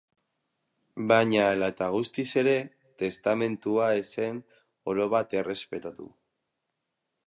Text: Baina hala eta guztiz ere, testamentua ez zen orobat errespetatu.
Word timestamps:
Baina 1.11 1.43
hala 1.49 1.69
eta 1.73 1.89
guztiz 1.97 2.25
ere, 2.43 2.57
testamentua 3.03 3.93
ez 4.01 4.09
zen 4.17 4.43
orobat 4.95 5.41
errespetatu. 5.43 6.15